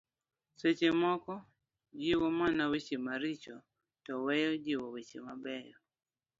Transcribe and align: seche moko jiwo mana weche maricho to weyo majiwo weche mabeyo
seche 0.59 0.89
moko 1.03 1.31
jiwo 1.99 2.27
mana 2.39 2.63
weche 2.71 2.97
maricho 3.07 3.55
to 4.05 4.13
weyo 4.25 4.49
majiwo 4.53 4.85
weche 4.95 5.17
mabeyo 5.27 5.77